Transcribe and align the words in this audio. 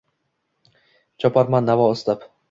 Choparman 1.23 1.67
navo 1.69 1.85
istab… 1.99 2.25